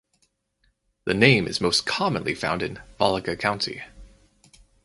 [1.05, 3.83] The name is most commonly found in Valga County.